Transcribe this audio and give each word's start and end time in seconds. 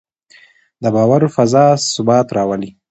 د 0.81 0.83
باور 0.95 1.21
فضا 1.35 1.65
ثبات 1.93 2.27
راولي 2.35 2.69